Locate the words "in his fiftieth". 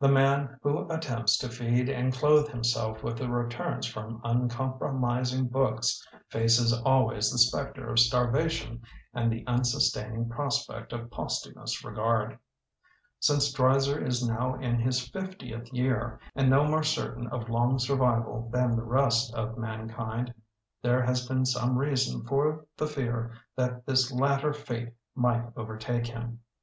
14.56-15.72